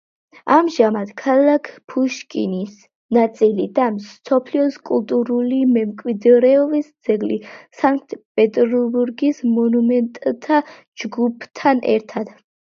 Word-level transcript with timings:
ამჟამად 0.53 1.09
ქალაქ 1.21 1.67
პუშკინის 1.91 2.79
ნაწილი 3.17 3.67
და 3.75 3.85
მსოფლიოს 3.97 4.79
კულტურული 4.91 5.59
მემკვიდრეობის 5.75 6.89
ძეგლი 7.11 7.37
სანქტ-პეტერბურგის 7.83 9.43
მონუმენტთა 9.59 10.63
ჯგუფთან 11.05 11.85
ერთად. 11.99 12.35